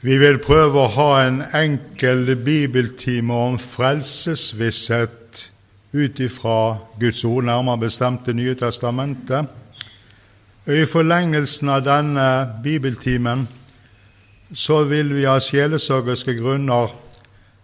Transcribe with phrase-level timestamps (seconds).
[0.00, 5.46] Vi vil prøve å ha en enkel bibeltime om frelsesvisshet
[5.96, 9.46] ut ifra Guds ord, nærmere bestemt Det nye testamentet.
[10.66, 12.28] I forlengelsen av denne
[12.62, 13.46] bibeltimen
[14.52, 16.92] så vil vi av sjelesørgerske grunner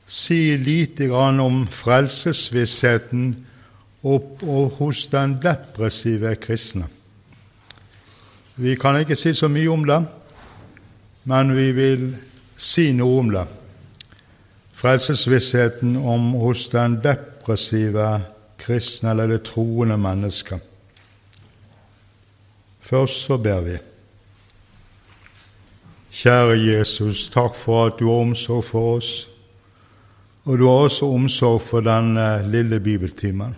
[0.06, 3.34] si lite grann om frelsesvissheten
[4.02, 6.88] opp og hos den depressive kristne.
[8.56, 10.00] Vi kan ikke si så mye om det,
[11.22, 12.06] men vi vil
[12.56, 13.46] si noe om det.
[14.82, 18.08] Frelsesvissheten om hos den depressive
[18.58, 20.60] kristne eller det troende mennesket.
[22.82, 23.76] Først så ber vi.
[26.12, 29.12] Kjære Jesus, takk for at du har omsorg for oss,
[30.44, 33.54] og du har også omsorg for denne lille bibeltimen.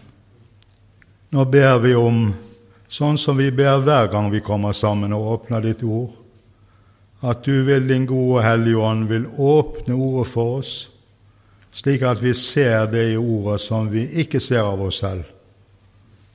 [1.34, 2.28] Nå ber vi om,
[2.86, 6.12] sånn som vi ber hver gang vi kommer sammen og åpner ditt ord,
[7.24, 10.72] at du vil, din gode Hellige Ånd, vil åpne ordet for oss,
[11.72, 15.24] slik at vi ser det i ordet som vi ikke ser av oss selv,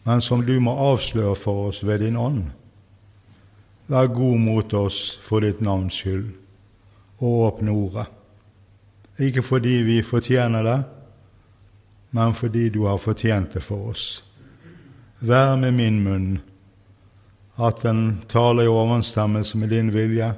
[0.04, 2.48] men som du må avsløre for oss ved din ånd.
[3.90, 6.32] Vær god mot oss for ditt navns skyld,
[7.20, 8.08] og åpne ordet.
[9.20, 10.80] Ikke fordi vi fortjener det,
[12.12, 14.24] men fordi du har fortjent det for oss.
[15.20, 16.30] Vær med min munn,
[17.60, 20.34] at den taler i overensstemmelse med din vilje,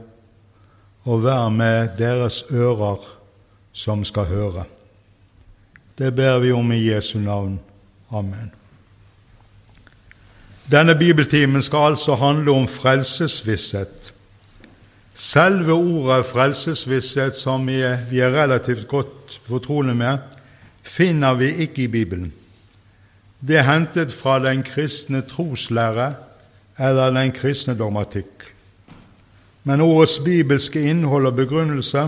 [1.04, 3.02] og vær med deres ører
[3.74, 4.64] som skal høre.
[5.98, 7.60] Det ber vi om i Jesu navn.
[8.12, 8.52] Amen.
[10.72, 14.14] Denne bibeltimen skal altså handle om frelsesvisshet.
[15.14, 20.18] Selve ordet frelsesvisshet, som vi er, relativt godt fortrolige med,
[20.84, 22.34] finner vi ikke i Bibelen.
[23.48, 26.14] Det er hentet fra den kristne troslære
[26.80, 28.54] eller den kristne dogmatikk.
[29.64, 32.08] Men ordets bibelske innhold og begrunnelse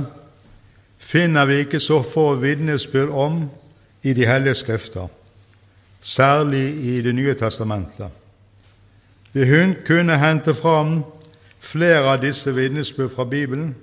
[0.97, 3.49] finner vi ikke så få vitnesbyrd om
[4.03, 5.07] i De hellige skrifter,
[6.01, 8.07] særlig i Det nye testamentet.
[9.33, 11.03] Vi kunne hente fram
[11.59, 13.75] flere av disse vitnesbyrd fra Bibelen,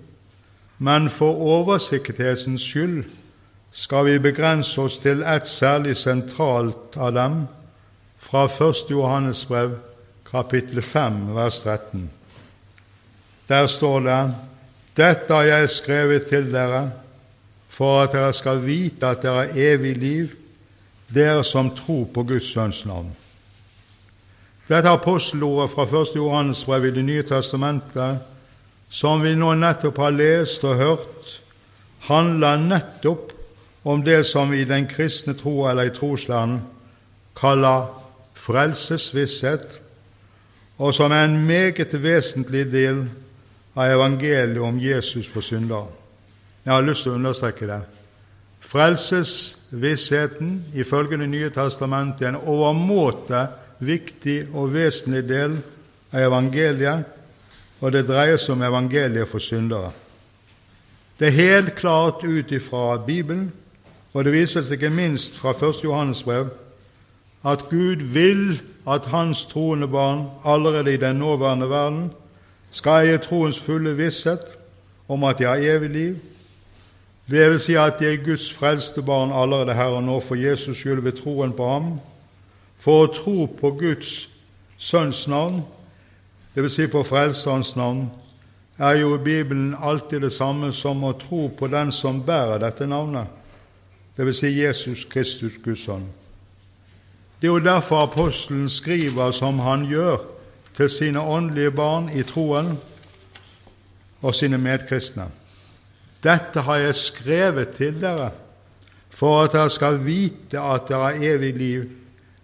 [0.79, 3.05] men for oversikkerhetens skyld
[3.71, 7.47] skal vi begrense oss til ett særlig sentralt av dem,
[8.19, 8.91] fra 1.
[8.91, 9.77] Johannes brev,
[10.31, 12.11] kapittel 5, vers 13.
[13.51, 14.35] Der står det:"
[14.97, 16.91] Dette har jeg skrevet til dere,
[17.69, 20.29] for at dere skal vite at dere har evig liv,
[21.15, 23.17] dere som tror på Guds Sønns navn.
[24.69, 26.17] Dette apostelordet fra 1.
[26.17, 28.19] Johannes brev i Det nye testamentet,
[28.89, 31.41] som vi nå nettopp har lest og hørt,
[32.01, 33.33] handler nettopp
[33.85, 36.61] om det som vi i den kristne tro eller i troslæren
[37.37, 37.87] kaller
[38.35, 39.81] frelsesvisshet,
[40.79, 43.09] og som er en meget vesentlig del
[43.75, 45.87] av evangeliet om Jesus for syndere.
[46.65, 47.81] Jeg har lyst til å understreke det.
[48.61, 53.47] Frelsesvissheten ifølge Det nye testamentet er en overmåte
[53.79, 55.57] viktig og vesentlig del
[56.13, 57.05] av evangeliet,
[57.81, 59.91] og det dreier seg om evangeliet for syndere.
[61.19, 63.53] Det er helt klart ut ifra Bibelen,
[64.13, 65.85] og det vises ikke minst fra 1.
[65.85, 66.51] Johannes brev,
[67.45, 72.11] at Gud vil at hans troende barn allerede i den nåværende verden
[72.71, 74.45] skal jeg i troens fulle visshet
[75.09, 76.19] om at jeg har evig liv.
[77.31, 80.77] Det vil si at jeg er Guds frelste barn allerede her og nå for Jesus
[80.77, 81.93] skyld ved troen på ham,
[82.79, 84.29] for å tro på Guds
[84.81, 85.61] Sønns navn,
[86.57, 86.73] dvs.
[86.73, 88.07] Si på Frelserens navn,
[88.79, 92.89] er jo i Bibelen alltid det samme som å tro på den som bærer dette
[92.89, 93.29] navnet,
[94.17, 94.41] dvs.
[94.41, 96.09] Si Jesus Kristus, Guds sønn.
[97.41, 100.25] Det er jo derfor apostelen skriver som han gjør
[100.81, 102.73] til sine åndelige barn i troen
[104.23, 105.27] og sine medkristne.
[106.25, 108.31] Dette har jeg skrevet til dere
[109.11, 111.85] for at dere skal vite at dere har evig liv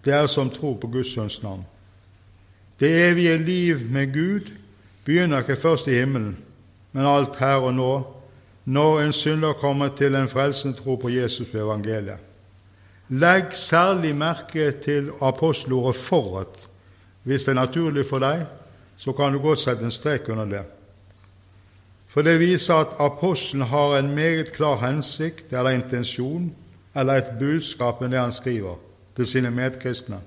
[0.05, 1.65] det er som tror på Guds sønns navn.
[2.81, 4.53] Det evige liv med Gud
[5.05, 6.37] begynner ikke først i himmelen,
[6.93, 7.91] men alt her og nå,
[8.65, 12.23] når en synder kommer til en frelsende tro på Jesus ved evangeliet.
[13.09, 16.66] Legg særlig merke til apostelordet 'forut'.
[17.26, 18.44] Hvis det er naturlig for deg,
[18.96, 20.62] så kan du godt sette en strek under det.
[22.06, 26.52] For det viser at apostelen har en meget klar hensikt eller intensjon
[26.94, 28.78] eller et budskap med det han skriver
[29.17, 30.20] til sine medkristne,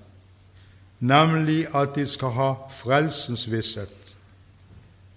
[1.00, 3.96] nemlig at de skal ha frelsens visshet.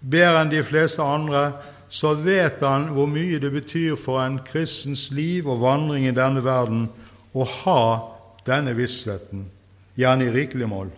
[0.00, 1.44] Bedre enn de fleste andre
[1.92, 6.44] så vet han hvor mye det betyr for en kristens liv og vandring i denne
[6.44, 6.86] verden
[7.34, 7.82] å ha
[8.46, 9.48] denne vissheten,
[9.98, 10.90] gjerne i rikelig mål.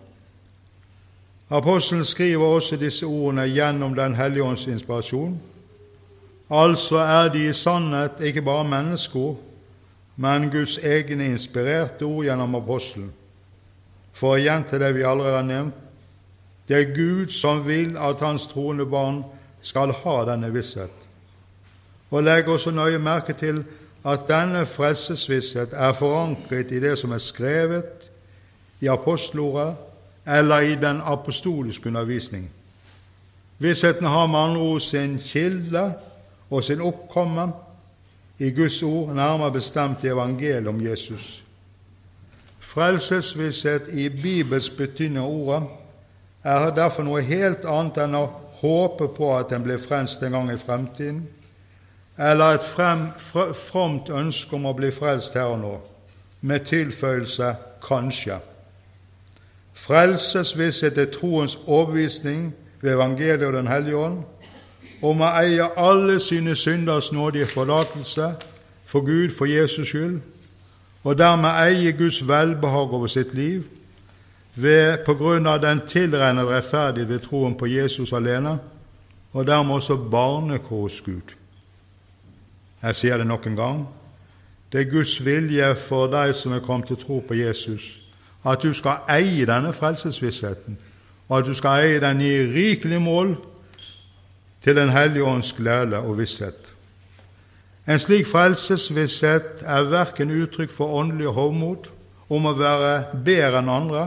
[1.55, 5.41] Apostelen skriver også disse ordene gjennom Den hellige ånds inspirasjon,
[6.49, 9.37] Altså er de i sannhet ikke bare menneskeord,
[10.15, 13.13] men Guds egne inspirerte ord gjennom apostelen.
[14.13, 15.73] For igjen til det vi allerede har nevnt,
[16.67, 19.23] det er Gud som vil at hans troende barn
[19.61, 20.93] skal ha denne visshet.
[22.11, 23.63] Og legg også nøye merke til
[24.05, 28.09] at denne frelsesvisshet er forankret i det som er skrevet
[28.81, 29.75] i apostelordet
[30.25, 32.49] eller i den apostoliske undervisning.
[33.57, 35.93] Vissheten har med andre ord sin kilde
[36.49, 37.51] og sin oppkomme
[38.39, 41.43] i Guds ord, nærmere bestemt i evangeliet om Jesus.
[42.59, 45.61] Frelsesvisshet i Bibels betydning av ordet
[46.43, 48.25] er derfor noe helt annet enn å
[48.59, 51.23] håpe på at en blir frelst en gang i fremtiden,
[52.17, 55.73] eller et frem, fromt ønske om å bli frelst her og nå,
[56.41, 58.39] med tilføyelse kanskje.
[59.75, 64.23] Frelsesvisshet er troens overbevisning ved evangeliet og Den hellige ånd,
[65.03, 68.31] om å eie alle sine synders nådige forlatelse
[68.85, 70.21] for Gud for Jesus skyld,
[71.03, 73.63] og dermed eie Guds velbehag over sitt liv
[74.55, 78.57] ved, på grunn av den tilregnede rettferdighet ved troen på Jesus alene,
[79.33, 81.35] og dermed også barnekår Gud.
[82.81, 83.87] Jeg sier det nok en gang.
[84.71, 88.04] Det er Guds vilje for deg som er kommet til tro på Jesus,
[88.45, 90.77] at du skal eie denne frelsesvissheten,
[91.29, 93.37] og at du skal eie den i rikelig mål
[94.61, 96.73] til Den hellige ånds glede og visshet.
[97.87, 101.89] En slik frelsesvisshet er verken uttrykk for åndelig hovmod
[102.29, 104.05] om å være bedre enn andre,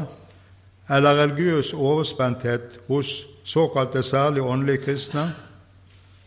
[0.91, 3.13] eller religiøs overspenthet hos
[3.45, 5.29] såkalte særlig åndelige kristne,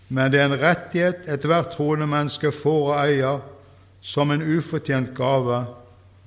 [0.10, 3.44] men det er en rettighet ethvert troende menneske får og eier
[4.02, 5.66] som en ufortjent gave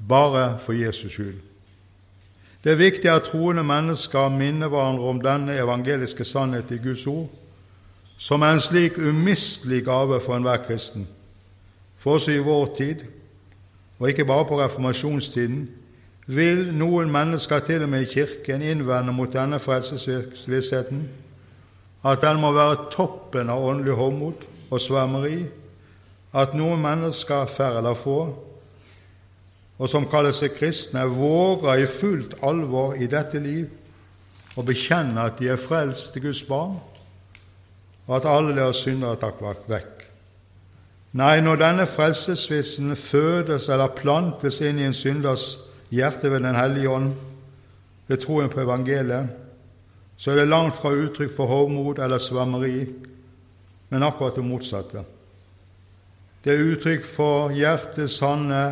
[0.09, 1.54] bare for Jesus skyld.
[2.65, 7.29] Det er viktig at troende mennesker minner hverandre om denne evangeliske sannhet i Guds ord,
[8.17, 11.09] som er en slik umistelig gave for enhver kristen.
[11.99, 13.05] For også i vår tid,
[13.99, 15.69] og ikke bare på reformasjonstiden,
[16.27, 21.05] vil noen mennesker til og med i Kirken innvende mot denne frelsesvissheten
[22.05, 25.39] at den må være toppen av åndelig håndmot og svermeri,
[26.35, 28.19] at noen mennesker, færre eller få,
[29.79, 33.71] og som kaller seg kristne, våger i fullt alvor i dette liv
[34.55, 36.77] å bekjenne at de er frelst til Guds barn,
[38.07, 40.05] og at alle deres synder er tatt vekk.
[41.19, 45.55] Nei, når denne frelsesvissen fødes eller plantes inn i en synders
[45.95, 47.13] hjerte ved Den hellige ånd,
[48.07, 49.31] ved troen på evangeliet,
[50.17, 52.87] så er det langt fra uttrykk for hovmod eller svammeri,
[53.91, 55.05] men akkurat det motsatte.
[56.45, 58.65] Det er uttrykk for hjertets sanne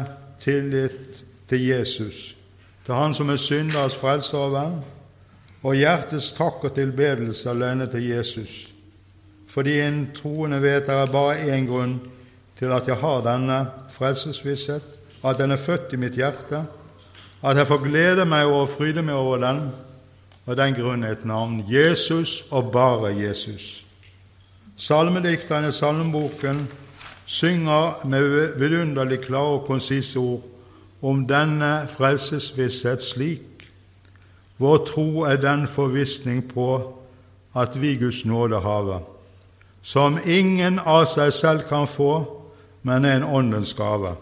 [0.43, 2.37] tillit til Jesus,
[2.85, 4.77] til Han som er synders frelser og venn,
[5.63, 8.73] og hjertets takk og tilbedelse alene til Jesus
[9.53, 11.99] fordi en troende vet det er bare én grunn
[12.57, 13.59] til at jeg har denne
[13.93, 14.85] frelsesvisshet,
[15.25, 16.63] at den er født i mitt hjerte,
[17.43, 19.61] at jeg får glede meg over og fryde meg over den,
[20.47, 23.85] og den grunn er et navn Jesus og bare Jesus.
[24.77, 26.65] Salmedikterne i salmeboken
[27.27, 30.43] synger med vidunderlig klare og konsise ord
[31.03, 33.71] om denne frelsesvisshet slik.
[34.59, 36.69] Vår tro er den forvissning på
[37.55, 39.03] at vi Guds nåde haver
[39.83, 42.23] som ingen av seg selv kan få,
[42.87, 44.15] men er en åndens gave.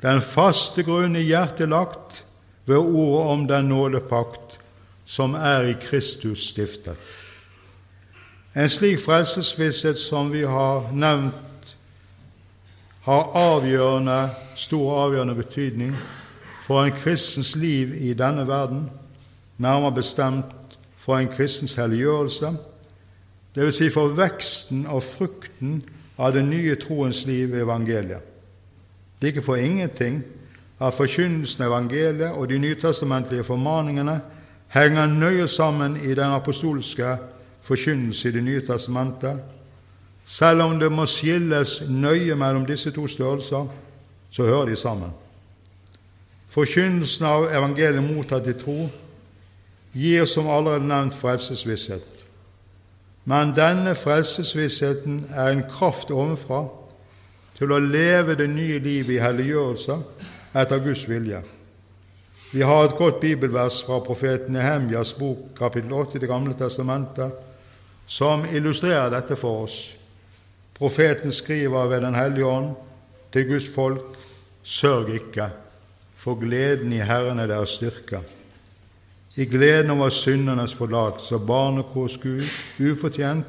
[0.00, 2.24] Den faste grunn i hjertet lagt
[2.64, 4.56] ved ordet om den nådepakt
[5.04, 6.96] som er i Kristus stiftet.
[8.56, 11.36] En slik frelsesvisshet som vi har nevnt,
[13.10, 15.94] har avgjørende, stor avgjørende betydning
[16.62, 18.90] for en kristens liv i denne verden,
[19.58, 22.52] nærmere bestemt for en kristens helliggjørelse
[23.56, 23.74] dvs.
[23.74, 25.80] Si for veksten og frukten
[26.18, 28.22] av den nye troens liv i evangeliet.
[29.18, 30.22] Det er ikke for ingenting
[30.80, 34.20] at forkynnelsen av evangeliet og de nytestamentlige formaningene
[34.70, 37.16] henger nøye sammen i den apostolske
[37.62, 39.40] forkynnelse i Det nye testamentet.
[40.30, 43.66] Selv om det må skilles nøye mellom disse to størrelser,
[44.30, 45.10] så hører de sammen.
[46.50, 48.84] Forkynnelsen av evangeliet mottatt i tro
[49.94, 52.06] gir, som allerede nevnt, frelsesvisshet.
[53.26, 56.62] Men denne frelsesvissheten er en kraft ovenfra
[57.58, 59.98] til å leve det nye livet i helliggjørelse
[60.54, 61.42] etter Guds vilje.
[62.54, 67.34] Vi har et godt bibelvers fra profeten Nehemjas bok, kapittel 8 i Det gamle testamentet,
[68.06, 69.99] som illustrerer dette for oss.
[70.80, 72.74] Profeten skriver ved Den hellige ånd
[73.32, 74.16] til Guds folk:"
[74.62, 75.46] Sørg ikke,
[76.16, 78.20] for gleden i Herren er deres styrke
[79.36, 82.44] i gleden over syndernes forlatelse og barnekors Gud,
[82.92, 83.46] ufortjent,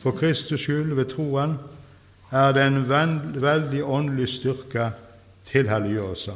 [0.00, 1.58] for Kristus skyld ved troen,
[2.30, 2.80] er det en
[3.42, 4.90] veldig åndelig styrke
[5.44, 6.32] til helliggjørelse.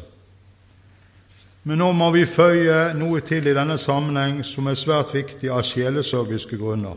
[1.64, 5.64] Men nå må vi føye noe til i denne sammenheng som er svært viktig av
[5.66, 6.94] sjelesorgiske grunner.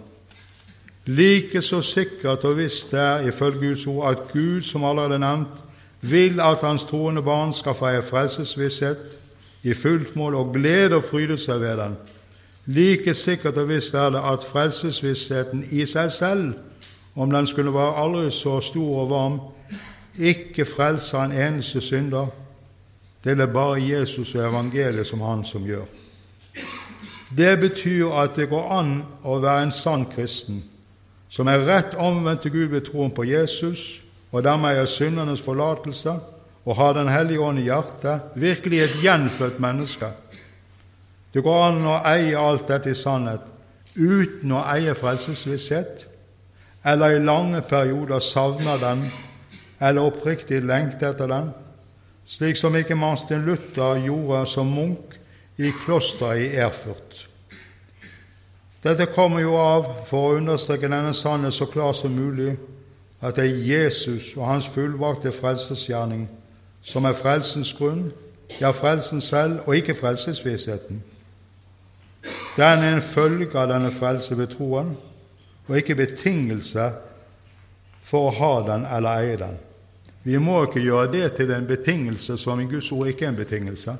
[1.10, 5.64] Like så sikkert og visst det er ifølge Guds ord at Gud, som allerede nevnt,
[6.02, 9.18] vil at hans troende barn skal få ei frelsesvisshet
[9.64, 11.98] i fullt mål og glede og fryde seg ved den.
[12.66, 16.54] Like sikkert og visst er det at frelsesvissheten i seg selv,
[17.16, 19.40] om den skulle være aldri så stor og varm,
[20.20, 22.28] ikke frelser en eneste synder,
[23.24, 25.86] det er det bare Jesus og evangeliet som han som gjør.
[27.38, 30.64] Det betyr at det går an å være en sann kristen,
[31.30, 36.14] som er rett omvendt til Gud ved troen på Jesus, og dermed er syndernes forlatelse,
[36.66, 40.06] og har Den hellige ånd i hjertet, virkelig et gjenfødt menneske.
[41.34, 43.46] Det går an å eie alt dette i sannhet
[43.96, 46.06] uten å eie frelsesvisshet,
[46.86, 49.08] eller i lange perioder savne den,
[49.80, 51.50] eller oppriktig lengte etter den,
[52.26, 55.18] slik som ikke Martin Luther gjorde som munk
[55.58, 57.29] i klosteret i Erfurt.
[58.84, 62.54] Dette kommer jo av, for å understreke denne sannhet så klart som mulig,
[63.20, 66.30] at det er Jesus og hans fullbrakte frelsesgjerning
[66.82, 68.06] som er frelsens grunn,
[68.62, 71.02] ja, frelsen selv, og ikke frelsesvissheten.
[72.56, 74.96] Den er en følge av denne frelse ved troen,
[75.68, 76.88] og ikke betingelse
[78.08, 79.60] for å ha den eller eie den.
[80.24, 83.44] Vi må ikke gjøre det til en betingelse som i Guds ord ikke er en
[83.44, 83.96] betingelse,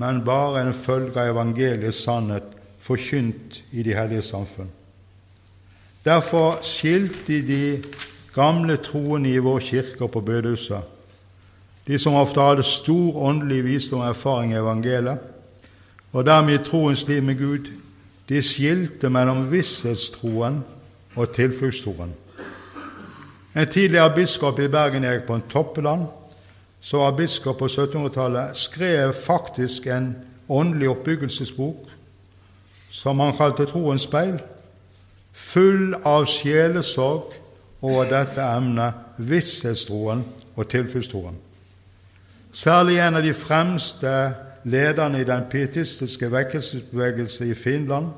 [0.00, 4.68] men bare en følge av evangeliets sannhet forkynt i de hellige samfunn.
[6.04, 7.82] Derfor skilte de
[8.34, 10.82] gamle troende i vår kirke på bødehuset,
[11.86, 15.18] de som ofte hadde stor åndelig visdom og erfaring i evangeliet,
[16.12, 17.70] og dermed i troens liv med Gud,
[18.28, 20.60] de skilte mellom visshetstroen
[21.16, 22.14] og tilfluktstroen.
[23.56, 26.06] En tidligere biskop i Bergen, Erik på en Toppeland,
[26.80, 30.16] som var biskop på 1700-tallet, skrev faktisk en
[30.48, 31.94] åndelig oppbyggelsesbok
[32.94, 34.36] som han kalte Troens speil,
[35.34, 37.34] full av sjelesorg
[37.82, 40.22] over dette emnet, visshetstroen
[40.54, 41.34] og tilfluktstroen.
[42.54, 44.12] Særlig en av de fremste
[44.70, 48.12] lederne i den pietistiske vekkelsesbevegelse i Finland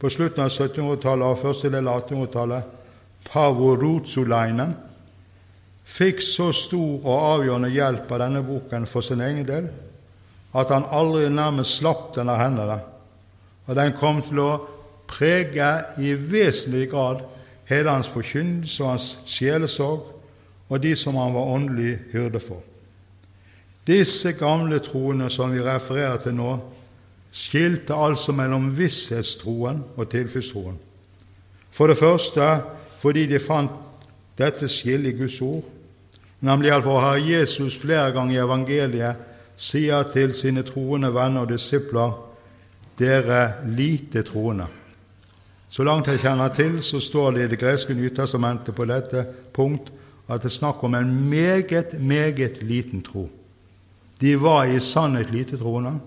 [0.00, 2.72] på slutten av 1700-tallet og første del av 1800-tallet,
[3.26, 4.72] Pavo Rutsulainen,
[5.86, 9.68] fikk så stor og avgjørende hjelp av denne boken for sin egen del
[10.56, 12.78] at han aldri nærmest slapp den av hendene,
[13.66, 14.50] og den kom til å
[15.10, 15.70] prege
[16.02, 17.24] i vesentlig grad
[17.66, 20.12] hele hans forkynnelse og hans sjelesorg
[20.68, 22.62] og de som han var åndelig hyrde for.
[23.86, 26.56] Disse gamle troene som vi refererer til nå,
[27.36, 30.78] skilte altså mellom visshetstroen og tilfluktstroen.
[31.70, 32.48] For det første
[33.02, 33.70] fordi de fant
[34.38, 35.64] dette skillet i Guds ord,
[36.40, 39.22] nemlig for Herre Jesus flere ganger i evangeliet
[39.56, 42.14] sier til sine troende venner og disipler
[42.98, 44.66] dere lite troende.
[45.68, 49.92] Så langt jeg kjenner til, så står det i Det greske Nytestamentet på dette punkt
[50.28, 53.28] at det er snakk om en meget, meget liten tro.
[54.20, 55.98] De var i sannhet lite troende,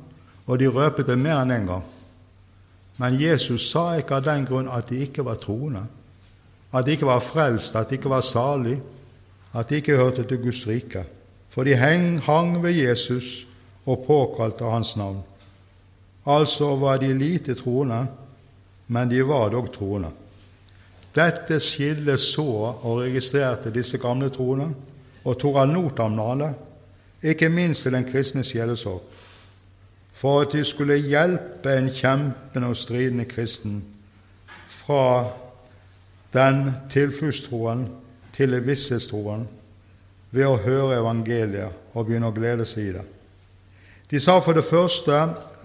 [0.46, 1.86] og de røpet det mer enn én en gang.
[3.00, 5.86] Men Jesus sa ikke av den grunn at de ikke var troende
[6.74, 8.78] at de ikke var frelst, at de ikke var salig,
[9.54, 11.04] at de ikke hørte til Guds rike.
[11.50, 13.48] For de hang ved Jesus
[13.86, 15.24] og påkalte hans navn.
[16.26, 18.08] Altså var de lite troende,
[18.88, 20.10] men de var dog troende.
[21.16, 22.46] Dette skillet så
[22.84, 24.70] og registrerte disse gamle troende,
[25.26, 26.54] og tok av notamnale,
[27.24, 29.02] ikke minst til den kristne sjelesorg,
[30.14, 33.82] for at de skulle hjelpe en kjempende og stridende kristen
[34.68, 35.26] fra
[36.34, 37.88] den tilfluktstroen
[38.36, 39.48] til visshetstroen
[40.32, 43.06] ved å høre evangeliet og begynne å glede seg i det.
[44.10, 45.16] De sa for det første,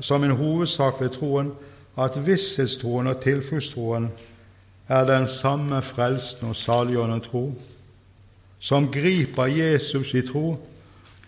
[0.01, 1.53] som en hovedsak ved troen,
[1.99, 4.09] at visshetstroen og tilfluktstroen
[4.89, 7.55] er den samme frelsen og saliggjørende tro,
[8.59, 10.57] som griper Jesus i tro,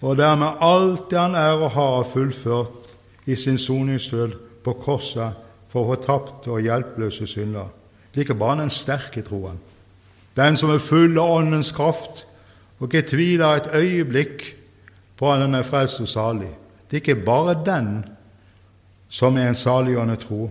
[0.00, 2.92] og dermed alt det han er og har fullført
[3.26, 4.32] i sin soningsdød
[4.64, 5.32] på korset
[5.68, 7.68] for fortapte og hjelpeløse synder.
[8.10, 9.58] Det er ikke bare den sterke troen,
[10.36, 12.26] den som er full av Åndens kraft
[12.78, 14.44] og ikke tviler et øyeblikk
[15.16, 16.50] på at den er frelst og salig.
[16.90, 18.04] Det er ikke bare den
[19.08, 20.50] som er en saliggjørende tro,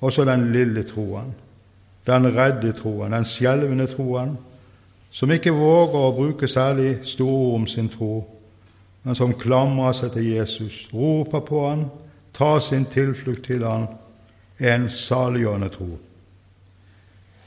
[0.00, 1.34] også den lille troen,
[2.06, 4.36] den redde troen, den skjelvende troen,
[5.10, 8.14] som ikke våger å bruke særlig store ord om sin tro,
[9.04, 11.84] men som klamrer seg til Jesus, roper på han,
[12.34, 13.86] tar sin tilflukt til han,
[14.58, 15.90] er en saliggjørende tro.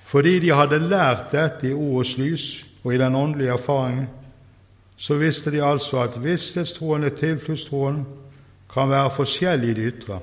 [0.07, 2.47] Fordi de hadde lært dette i ordets lys,
[2.83, 4.07] og i den åndelige erfaringen,
[4.97, 8.05] så visste de altså at visshetstroen er tilfluktstroen
[8.71, 10.19] kan være forskjellig i det ytre,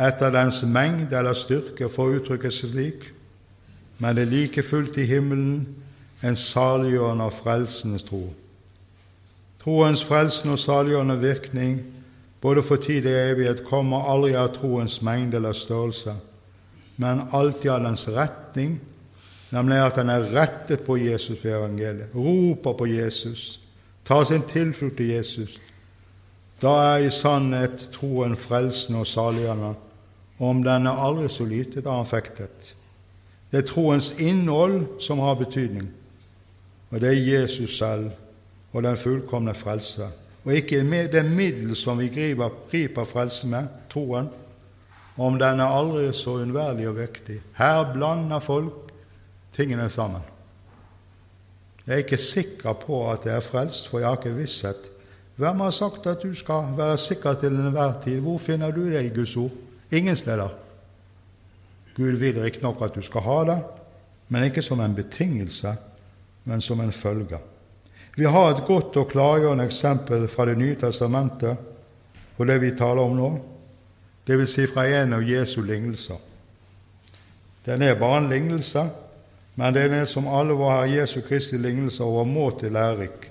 [0.00, 3.06] etter dens mengde eller styrke, for å uttrykke seg slik,
[4.00, 5.66] men det er like fullt i himmelen
[6.24, 8.22] en saliggjørende og frelsende tro.
[9.60, 11.80] Troens frelsende og saliggjørende virkning
[12.40, 16.14] både for tid og evighet kommer aldri av troens mengde eller størrelse,
[16.96, 18.78] men alltid av dens retning,
[19.52, 23.60] nemlig at den er rettet på Jesus ved evangeliet, roper på Jesus,
[24.04, 25.58] tar sin tilflukt til Jesus.
[26.60, 29.74] Da er i sannhet troen frelsende og saliggjørende,
[30.38, 32.74] og om den er aldri så lite, da er han fektet.
[33.50, 35.88] Det er troens innhold som har betydning,
[36.90, 38.10] og det er Jesus selv
[38.72, 40.10] og den fullkomne frelse
[40.44, 40.80] og ikke
[41.12, 44.30] det middel som vi griper, griper frelse med, troen,
[45.20, 47.40] om den er aldri så unnværlig og viktig.
[47.58, 48.92] Her blander folk
[49.52, 50.22] tingene sammen.
[51.86, 54.88] Jeg er ikke sikker på at jeg er frelst, for jeg har ikke visshet.
[55.40, 58.18] Hvem har sagt at du skal være sikker til enhver tid?
[58.20, 59.50] Hvor finner du det i Guds ord?
[59.90, 60.48] Ingen steder.
[61.96, 63.56] Gud vil riktignok at du skal ha det,
[64.28, 65.72] men ikke som en betingelse,
[66.44, 67.38] men som en følge.
[68.16, 71.56] Vi har et godt og klargjørende eksempel fra Det nye testamentet
[72.36, 73.32] på det vi taler om nå,
[74.28, 74.50] dvs.
[74.50, 76.20] Si fra en av Jesu lignelser.
[77.66, 78.88] Den er bare en lignelse,
[79.56, 83.30] men den er som alle våre Jesu Kristi lignelser overmåte lærerik.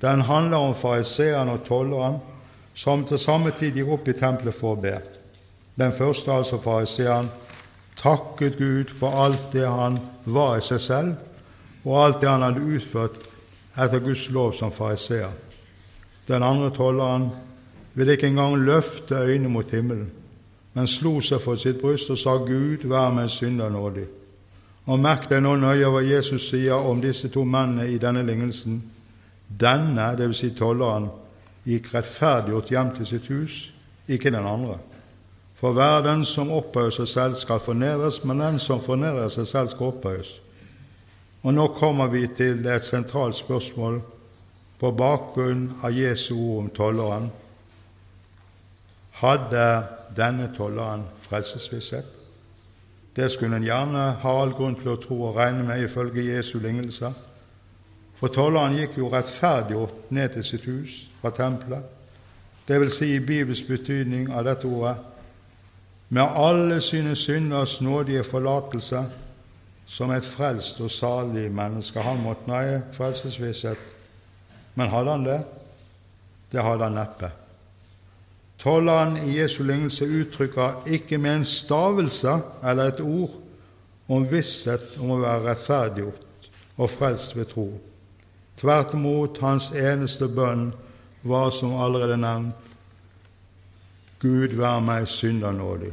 [0.00, 2.18] Den handler om fariseeren og tolleren
[2.76, 4.98] som til samme tid gikk opp i tempelet for å be.
[5.76, 7.30] Den første, altså fariseeren,
[7.96, 11.14] takket Gud for alt det han var i seg selv,
[11.84, 13.16] og alt det han hadde utført
[13.76, 15.32] etter Guds lov som fariseer.
[16.28, 17.30] Den andre tolleren
[17.94, 20.10] ville ikke engang løfte øynene mot himmelen,
[20.74, 24.04] men slo seg for sitt bryst og sa, Gud, vær meg synder nådig.
[24.86, 28.82] Og merk deg nå nøye hva Jesus sier om disse to mennene i denne lignelsen.
[29.48, 30.40] Denne, dvs.
[30.40, 31.08] Si tolleren,
[31.66, 33.56] gikk rettferdiggjort hjem til sitt hus,
[34.08, 34.78] ikke den andre.
[35.56, 39.72] For hver den som opphøyer seg selv, skal fornedres, men den som fornedrer seg selv,
[39.72, 40.34] skal opphøyes.
[41.46, 44.00] Og nå kommer vi til et sentralt spørsmål
[44.80, 47.30] på bakgrunn av Jesu ord om tolleren.
[49.22, 49.66] Hadde
[50.16, 52.12] denne tolleren frelsesvisshet?
[53.16, 56.58] Det skulle en gjerne ha all grunn til å tro og regne med ifølge Jesu
[56.60, 57.14] lignelser.
[58.16, 61.84] For tolleren gikk jo rettferdiggjort ned til sitt hus fra tempelet,
[62.66, 64.96] vil si i Bibels betydning av dette ordet,
[66.08, 69.04] med alle sine synders nådige forlatelse
[69.86, 72.00] som et frelst og salig menneske.
[72.02, 73.82] Han måtte nøye frelsesvisshet.
[74.74, 75.40] Men hadde han det?
[76.52, 77.30] Det hadde han neppe.
[78.58, 83.34] Tolleren i Jesu lignelse uttrykker ikke med en stavelse eller et ord
[84.08, 87.66] om visshet om å være rettferdiggjort og frelst ved tro.
[88.56, 90.70] Tvert imot, hans eneste bønn
[91.22, 92.74] var, som allerede nevnt,
[94.22, 95.92] Gud vær meg syndernådig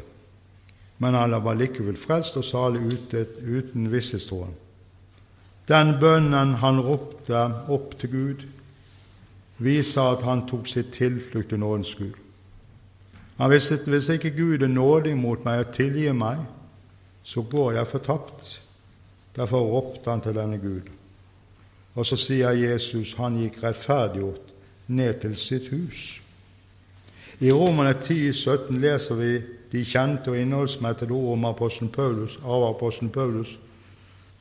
[1.03, 4.53] men han var likevel frelst og salig ute, uten visshetstroen.
[5.67, 8.45] Den bønnen han ropte opp til Gud,
[9.63, 12.15] viser at han tok sitt tilflukt til nådens Gud.
[13.37, 16.39] Han visste at hvis ikke Gud er nådig mot meg og tilgir meg,
[17.23, 18.49] så går jeg fortapt.
[19.35, 20.87] Derfor ropte han til denne Gud.
[21.95, 24.53] Og så sier Jesus han gikk rettferdiggjort
[24.87, 26.21] ned til sitt hus.
[27.39, 29.33] I Romerne 10, 17 leser vi
[29.73, 33.57] de kjente og innholdsmettede ord om apostelen Paulus, av apostelen Paulus,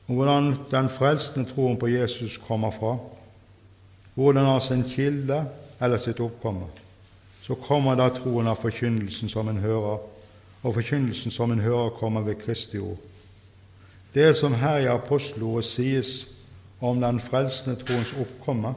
[0.08, 2.96] om hvordan den frelsende troen på Jesus kommer fra,
[4.14, 5.44] hvor den har sin kilde
[5.80, 6.68] eller sitt oppkomme.
[7.42, 10.04] Så kommer da troen av forkynnelsen som en hører,
[10.62, 13.00] og forkynnelsen som en hører, kommer ved Kristi ord.
[14.14, 16.28] Det som her i apostelordet sies
[16.82, 18.74] om den frelsende troens oppkomme,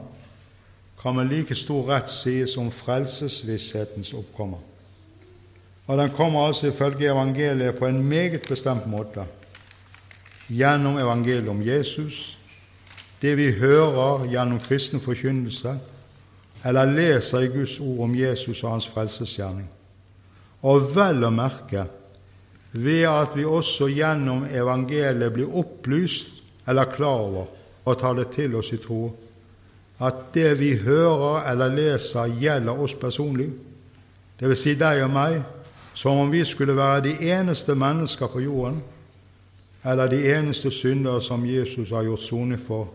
[1.02, 4.58] kan med like stor rett sies om frelsesvisshetens oppkomme.
[5.86, 9.26] Og den kommer altså ifølge evangeliet på en meget bestemt måte.
[10.48, 12.38] Gjennom evangeliet om Jesus,
[13.22, 15.76] det vi hører gjennom kristen forkynnelse,
[16.64, 19.68] eller leser i Guds ord om Jesus og hans frelsesgjerning.
[20.62, 21.86] Og vel å merke
[22.72, 27.46] ved at vi også gjennom evangeliet blir opplyst eller klar over
[27.86, 29.14] og tar det til oss i tro,
[30.02, 33.48] at det vi hører eller leser, gjelder oss personlig,
[34.40, 34.58] dvs.
[34.58, 35.38] Si deg og meg,
[35.96, 38.82] som om vi skulle være de eneste mennesker på jorden,
[39.86, 42.88] eller de eneste syndere som Jesus har gjort soning for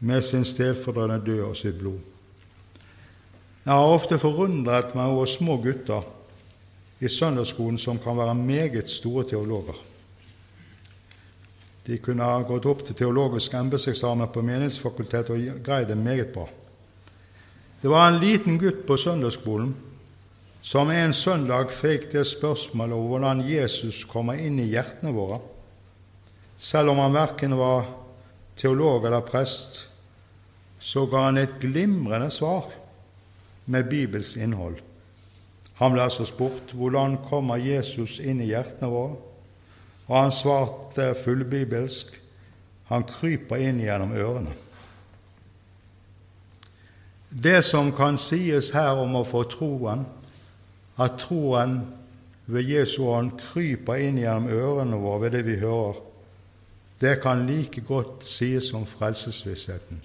[0.00, 2.00] med sin stedfordrende død og sitt blod.
[3.66, 6.06] Jeg har ofte forundret meg over små gutter
[7.00, 9.76] i søndagsskolen som kan være meget store teologer.
[11.86, 16.48] De kunne ha gått opp til teologisk embetseksamen på Menighetsfakultetet og greid det meget bra.
[17.82, 19.74] Det var en liten gutt på søndagsskolen
[20.66, 25.38] som en søndag fikk det spørsmålet om hvordan Jesus kommer inn i hjertene våre.
[26.58, 27.86] Selv om han verken var
[28.58, 29.84] teolog eller prest,
[30.80, 32.66] så ga han et glimrende svar
[33.70, 34.80] med Bibels innhold.
[35.78, 39.20] Han ble altså spurt hvordan kommer Jesus inn i hjertene våre,
[40.06, 42.22] og han svarte fullbibelsk
[42.86, 44.54] han kryper inn gjennom ørene.
[47.30, 50.06] Det som kan sies her om å få troen,
[50.96, 51.80] at troen
[52.46, 55.98] ved Jesu ånd kryper inn gjennom ørene våre ved det vi hører,
[57.00, 59.98] det kan like godt sies om frelsesvissheten.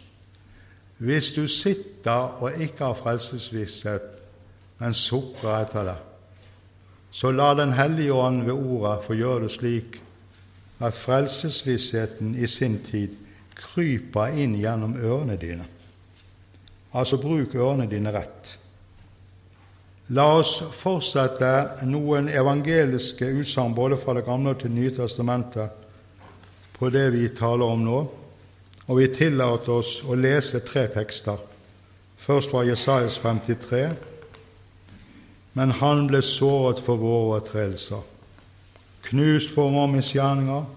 [0.97, 4.09] Hvis du sitter og ikke har frelsesvisshet,
[4.81, 5.95] men sukrer etter det.
[7.11, 9.99] Så la Den hellige ånd ved ordet få gjøre det slik
[10.81, 13.17] at frelsesvissheten i sin tid
[13.55, 15.67] kryper inn gjennom ørene dine.
[16.93, 18.55] Altså bruk ørene dine rett.
[20.11, 25.77] La oss fortsette noen evangeliske utsagn både fra Det gamle og til nye testamentet
[26.75, 27.99] på det vi taler om nå,
[28.87, 31.37] og vi tillater oss å lese tre tekster.
[32.17, 33.85] Først fra Jesajas 53,
[35.53, 38.03] men han ble såret for våre overtredelser,
[39.09, 40.67] knust for våre misgjerninger.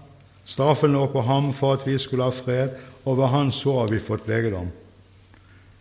[0.45, 3.93] Straffen lå på ham for at vi skulle ha fred, og ved hans sår har
[3.93, 4.67] vi fått legedom.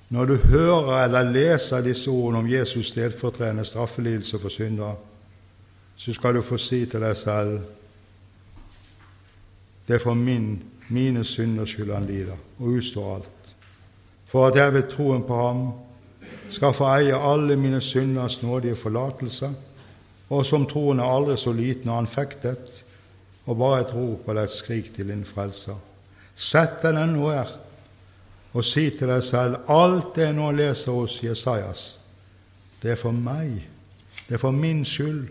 [0.08, 4.94] Når du hører eller leser disse ordene om Jesus stedfortredende straffelidelse for synder,
[5.96, 7.58] så skal du få si til deg selv
[9.88, 13.54] det er for min, mine synders skyld han lider og utstår alt.
[14.26, 15.66] For at jeg ved troen på ham
[16.54, 19.50] skal få eie alle mine synders nådige forlatelse,
[20.30, 22.70] og som troen er aldri så liten og anfektet,
[23.46, 25.76] og bare et rop eller et skrik til din frelser.
[26.34, 27.52] Sett deg ned nå her
[28.54, 31.84] og si til deg selv alt det jeg nå leser hos Jesajas,
[32.82, 33.64] det er for meg,
[34.28, 35.26] det er for min skyld,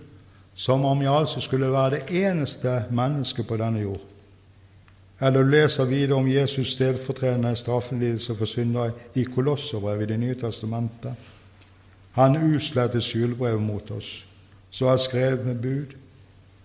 [0.54, 4.02] som om jeg altså skulle være det eneste mennesket på denne jord.
[5.24, 10.36] Eller du leser videre om Jesus stedfortredende straffelidelse for syndere i Kolosserbrevet i Det nye
[10.36, 11.14] testamentet.
[12.14, 14.26] Han utslettet skyldbrevet mot oss,
[14.70, 15.96] så er skrevet med bud,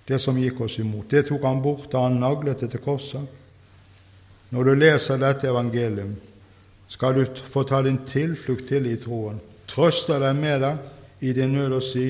[0.08, 1.10] det som gikk oss imot.
[1.10, 3.22] Det tok han bort da han naglet det til korset.
[4.50, 6.16] Når du leser dette evangelium,
[6.88, 9.40] skal du få ta din tilflukt til i troen.
[9.68, 10.76] Trøste deg med det
[11.20, 12.08] i din nød og si,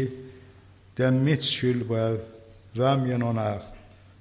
[0.96, 2.18] det er mitt skyldbrev,
[2.74, 3.77] hvem jeg nå er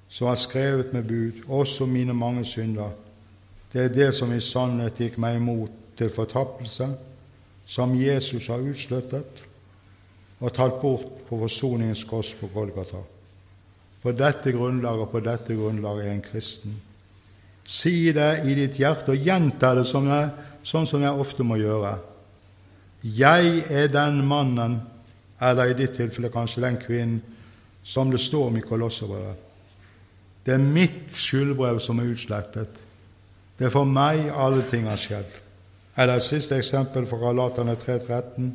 [0.08, 2.90] som har skrevet med bud, også mine mange synder.
[3.72, 6.88] Det er det som i sannhet gikk meg imot til fortappelse,
[7.68, 9.44] som Jesus har utsluttet
[10.38, 13.02] og tatt bort på forsoningens kors på Golgata.
[14.02, 16.76] På dette grunnlaget og på dette grunnlaget er en kristen.
[17.68, 20.30] Si det i ditt hjerte, og gjenta det som jeg,
[20.64, 21.98] sånn som jeg ofte må gjøre.
[23.02, 24.78] Jeg er den mannen,
[25.40, 27.20] eller i ditt tilfelle kanskje den kvinnen,
[27.82, 29.47] som det står om i Kolosserbrevet.
[30.48, 32.78] Det er mitt skyldbrev som er utslettet.
[33.58, 35.34] Det er for meg alle ting har skjedd.
[35.92, 38.48] Eller et siste eksempel fra Galaterne 3.13.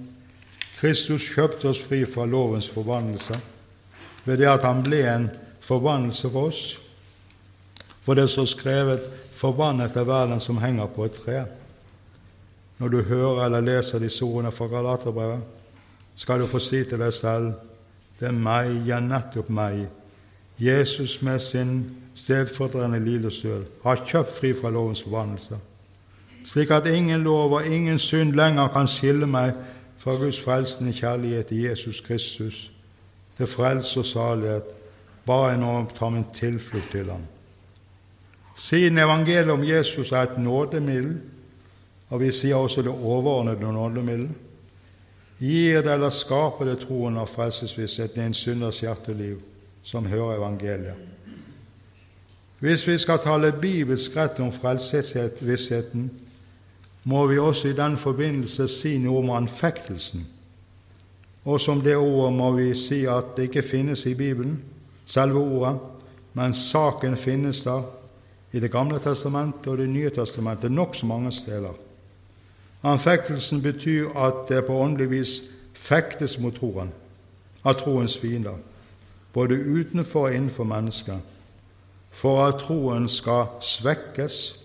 [0.80, 3.38] Kristus kjøpte oss fri fra lovens forbannelse
[4.26, 5.30] ved det at han ble en
[5.62, 6.64] forbannelse for oss.
[8.02, 11.46] For det står skrevet 'Forbannet er verden som henger på et tre'.
[12.78, 15.42] Når du hører eller leser disse ordene fra Galaterbrevet,
[16.16, 17.54] skal du få si til deg selv
[18.20, 20.03] 'Det er meg, ja, nettopp meg'
[20.60, 25.58] Jesus med sin stedfordrende lidelsesdød har kjøpt fri fra lovens forbannelse,
[26.46, 29.54] slik at ingen lov og ingen synd lenger kan skille meg
[29.98, 32.72] fra Guds frelsende kjærlighet i Jesus Kristus,
[33.38, 34.64] til frelse og salighet,
[35.26, 37.24] bare jeg nå tar min tilflukt til ham.
[38.56, 41.18] Siden evangeliet om Jesus er et nådemiddel,
[42.10, 44.30] og vi sier også det overordnede nådemiddel,
[45.40, 49.42] gir det eller skaper det troen av frelsesvissheten i en synders hjerteliv
[49.84, 50.96] som hører evangeliet.
[52.60, 56.12] Hvis vi skal tale bibelsk rett om frelsesvissheten,
[57.04, 60.24] må vi også i den forbindelse si noe om anfektelsen.
[61.44, 64.62] Og som det ordet må vi si at det ikke finnes i Bibelen,
[65.06, 65.80] selve ordet,
[66.34, 67.82] men saken finnes da
[68.54, 71.74] i Det gamle testamentet og Det nye testamentet nokså mange steder.
[72.84, 75.42] Anfektelsen betyr at det på åndelig vis
[75.74, 76.92] fektes mot troen,
[77.64, 78.56] av troens fiender
[79.34, 81.20] både utenfor og innenfor mennesket,
[82.12, 84.60] for at troen skal svekkes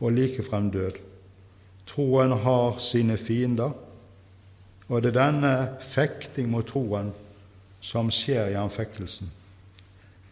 [0.00, 1.00] og likefrem død.
[1.86, 3.70] Troen har sine fiender,
[4.88, 7.12] og det er denne fekting mot troen
[7.80, 9.30] som skjer i anfektelsen.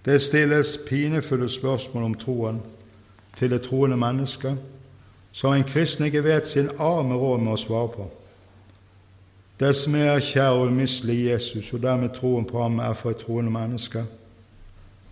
[0.05, 2.63] Det stilles pinefulle spørsmål om troen
[3.37, 4.59] til det troende mennesket
[5.33, 8.09] som en kristen ikke vet sin arme råd med å svare på.
[9.63, 13.53] Dess mer kjær og umistelig Jesus, og dermed troen på ham, er for et troende
[13.55, 14.03] menneske,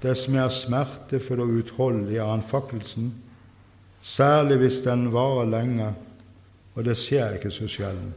[0.02, 3.12] dess mer smertefull og utholdelig er anfakkelsen,
[4.02, 5.92] særlig hvis den varer lenge,
[6.74, 8.10] og det skjer ikke så sjelden.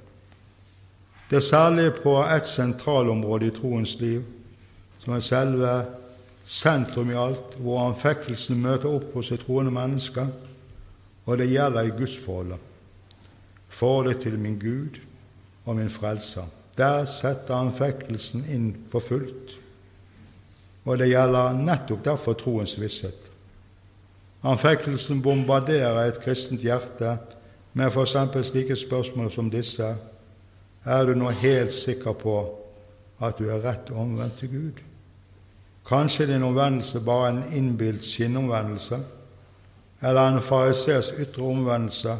[1.29, 4.23] Det er særlig på ett sentralområde i troens liv,
[4.99, 5.77] som er selve
[6.43, 10.25] sentrum i alt, hvor anfektelsen møter opp hos et troende menneske,
[11.25, 12.69] og det gjelder i gudsforholdet.
[13.69, 15.03] Forholdet til min Gud
[15.65, 16.47] og min Frelser.
[16.77, 19.59] Der setter anfektelsen inn for fullt.
[20.85, 23.19] Og det gjelder nettopp derfor troens visshet.
[24.43, 27.17] Anfektelsen bombarderer et kristent hjerte
[27.73, 28.47] med f.eks.
[28.47, 29.93] slike spørsmål som disse.
[30.85, 32.35] Er du nå helt sikker på
[33.23, 34.81] at du er rett omvendt til Gud?
[35.87, 38.99] Kanskje din omvendelse bare er en innbilt skinnomvendelse,
[40.01, 42.17] eller en fariseers ytre omvendelse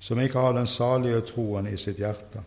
[0.00, 2.40] som ikke har den salige troen i sitt hjerte.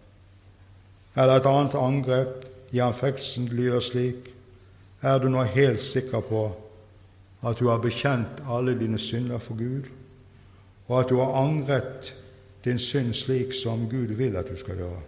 [1.15, 4.30] Eller et annet angrep i anfektelsen lyder slik
[5.04, 6.43] Er du nå helt sikker på
[7.43, 9.89] at du har bekjent alle dine synder for Gud,
[10.88, 12.13] og at du har angret
[12.63, 15.02] din synd slik som Gud vil at du skal gjøre?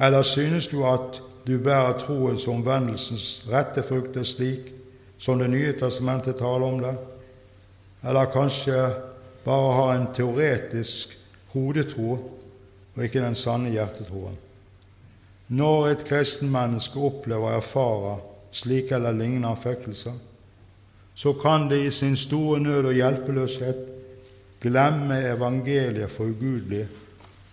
[0.00, 4.72] Eller synes du at du bærer troens omvendelsens rette frukter slik
[5.18, 6.96] som Det nye testamentet taler om det?
[8.04, 8.92] Eller kanskje
[9.44, 11.18] bare har en teoretisk
[11.52, 12.18] hodetro
[12.96, 14.43] og ikke den sanne hjertetroen?
[15.48, 18.22] Når et kristen menneske opplever og erfarer
[18.54, 20.14] slike eller lignende anfektelser,
[21.14, 23.82] så kan det i sin store nød og hjelpeløshet
[24.60, 26.86] glemme evangeliet for ugudelig,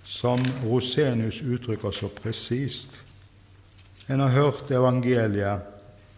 [0.04, 3.04] som Rosenius uttrykker så presist.
[4.10, 5.60] En har hørt evangeliet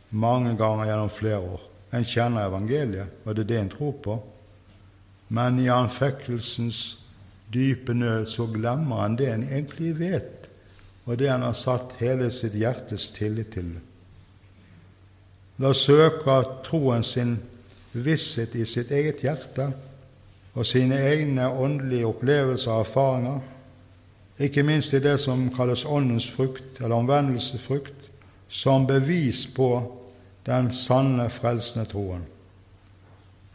[0.09, 1.61] mange ganger gjennom flere år.
[1.93, 4.15] En kjenner evangeliet, og det er det en tror på.
[5.29, 6.99] Men i anfektelsens
[7.53, 10.42] dype nød så glemmer en det en egentlig vet,
[11.05, 13.73] og det han har satt hele sitt hjertes tillit til.
[15.59, 17.35] La oss søke troen sin
[17.93, 19.67] visshet i sitt eget hjerte
[20.53, 23.39] og sine egne åndelige opplevelser og erfaringer,
[24.39, 28.09] ikke minst i det som kalles åndens frukt, eller omvendelsesfrukt,
[28.47, 29.69] som bevis på
[30.45, 32.25] den sanne, frelsende troen.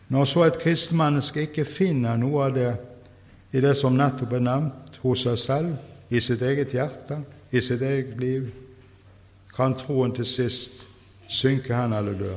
[0.08, 2.70] Når så et kristenmenneske ikke finner noe av det
[3.52, 5.74] i det som nettopp er nevnt, hos seg selv,
[6.08, 7.18] i sitt eget hjerte,
[7.50, 8.50] i sitt eget liv,
[9.54, 10.86] kan troen til sist
[11.28, 12.34] synke hen eller dø.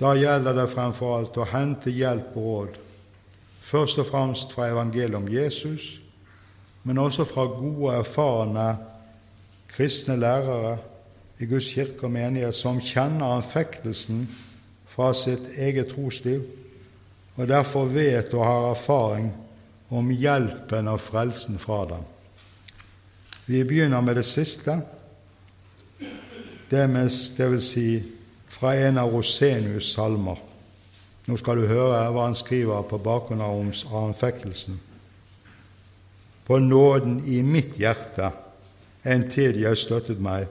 [0.00, 2.80] Da gjelder det fremfor alt å hente hjelp og råd,
[3.64, 6.00] først og fremst fra evangeliet om Jesus,
[6.84, 8.66] men også fra gode, erfarne
[9.70, 10.76] kristne lærere
[11.38, 14.26] i Guds kirke og menighet som kjenner anfektelsen
[14.90, 16.44] fra sitt eget trosliv,
[17.34, 19.30] og derfor vet og har erfaring
[19.94, 22.04] om hjelpen og frelsen fra dem.
[23.46, 24.80] Vi begynner med det siste,
[26.70, 27.88] det, med, det vil si
[28.48, 30.38] fra en av Rosenius' salmer.
[31.26, 33.60] Nå skal du høre hva han skriver på bakgrunn av
[34.00, 34.78] anfektelsen.
[36.44, 38.30] På nåden i mitt hjerte
[39.04, 40.48] en tid jeg støttet meg,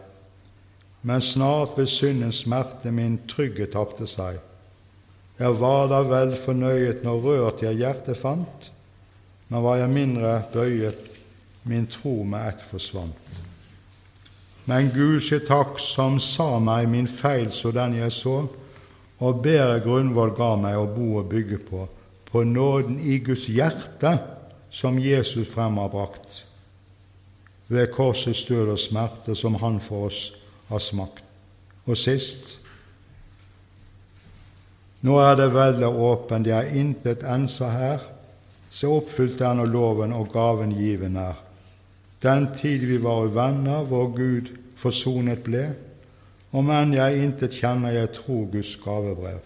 [1.02, 4.38] men snart ved syndens smerte min trygghet tapte seg.
[5.40, 8.70] Jeg var da vel fornøyet når rørt jeg hjertet fant,
[9.50, 11.13] men var jeg mindre bøyet,
[11.64, 13.42] min tro med ett forsvant.
[14.66, 18.38] Men Gud skje takk som sa meg min feil så den jeg så,
[19.24, 21.86] og bedre grunnvoll ga meg å bo og bygge på,
[22.32, 24.16] på nåden i Guds hjerte
[24.74, 26.44] som Jesus frem har brakt,
[27.68, 30.34] ved korsets død og smerte som Han for oss
[30.70, 31.24] har smakt.
[31.86, 32.60] Og sist
[35.04, 38.04] Nå er det veldig åpent, det er intet ensa her,
[38.72, 41.42] se oppfylt er nå loven og gaven given er.
[42.24, 45.66] Den tid vi var venner, vår Gud forsonet ble,
[46.54, 49.42] om enn jeg intet kjenner, jeg tror Guds gavebrev.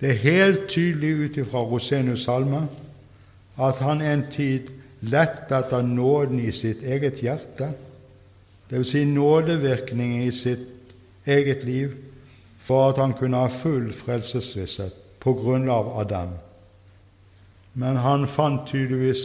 [0.00, 2.66] Det er helt tydelig ut ifra Rosenius' salme
[3.60, 7.72] at han en tid lette etter nåden i sitt eget hjerte,
[8.70, 8.92] dvs.
[8.92, 10.94] Si nådevirkningen i sitt
[11.26, 11.96] eget liv,
[12.60, 16.34] for at han kunne ha full frelsesvisshet på grunnlag av dem.
[17.74, 19.24] Men han fant tydeligvis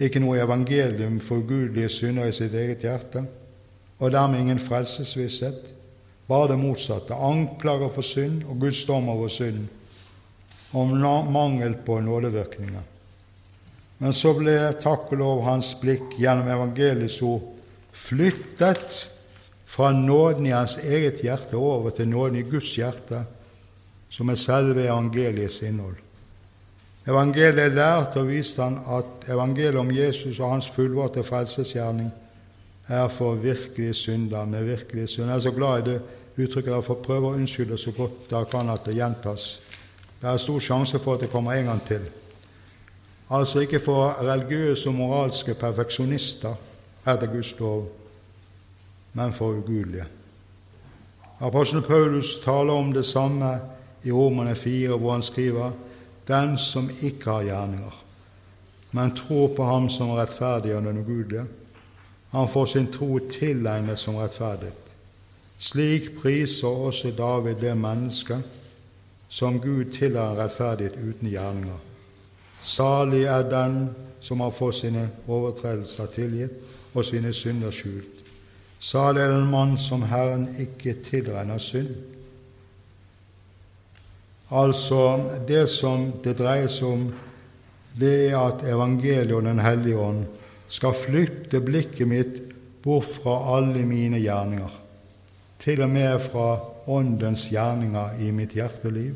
[0.00, 3.24] ikke noe evangelium for gudelige synder i sitt eget hjerte,
[3.98, 5.72] og dermed ingen frelsesvisshet,
[6.28, 9.66] bare det motsatte, anklager for synd og Guds dom over synd,
[10.76, 10.92] og
[11.32, 12.82] mangel på nådevirkninger.
[13.98, 17.46] Men så ble takk og lov hans blikk gjennom evangeliets ord
[17.96, 19.06] flyttet
[19.66, 23.22] fra nåden i hans eget hjerte over til nåden i Guds hjerte,
[24.12, 25.96] som er selve evangeliets innhold.
[27.06, 32.10] Evangeliet lærte og viste han at evangeliet om Jesus og hans fullvarte frelsesgjerning
[32.88, 35.28] er for virkelige synder med virkelige synder.
[35.28, 36.00] Jeg er så glad i det
[36.38, 36.72] uttrykket.
[36.72, 39.60] Jeg får prøve å unnskylde så godt det kan at det gjentas.
[40.20, 42.08] Det er stor sjanse for at det kommer en gang til.
[43.30, 46.54] Altså ikke for religiøse og moralske perfeksjonister
[47.06, 47.88] etter Guds lov,
[49.12, 50.06] men for ugudelige.
[51.40, 53.58] Apostelen Paulus taler om det samme
[54.04, 55.70] i Romerne 4, hvor han skriver
[56.28, 58.02] den som ikke har gjerninger,
[58.90, 61.46] men tror på Ham som rettferdig og ugudelige,
[62.30, 64.72] han får sin tro tilegnet som rettferdig.
[65.58, 68.42] Slik priser også David det mennesket
[69.28, 71.78] som Gud tillegger rettferdighet uten gjerninger.
[72.62, 73.78] Salig er den
[74.20, 76.60] som har fått sine overtredelser tilgitt
[76.94, 78.22] og sine synder skjult.
[78.80, 81.94] Salig er den mann som Herren ikke tilregner synd.
[84.50, 85.00] Altså,
[85.48, 87.06] det som det dreier seg om,
[87.98, 90.24] det er at evangeliet og Den hellige ånd
[90.70, 92.40] skal flytte blikket mitt
[92.84, 94.72] bort fra alle mine gjerninger,
[95.58, 96.48] til og med fra
[96.86, 99.14] Åndens gjerninger i mitt hjerteliv.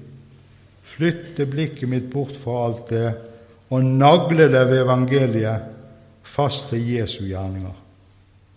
[0.83, 3.11] Flytte blikket mitt bort fra alt det
[3.71, 5.69] og nagle det ved evangeliet
[6.27, 7.77] fast til Jesu gjerninger.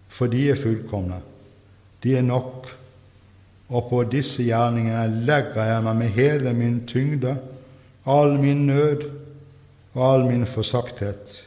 [0.10, 1.20] For de er fullkomne.
[2.02, 2.70] De er nok
[3.74, 7.34] og på disse gjerningene legger jeg meg med hele min tyngde,
[8.06, 9.08] all min nød
[9.94, 11.40] og all min forsakthet.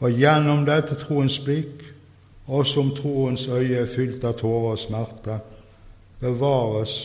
[0.00, 1.84] Og gjennom dette troens blikk,
[2.46, 5.38] og som troens øye er fylt av tårer og smerte,
[6.20, 6.96] bevares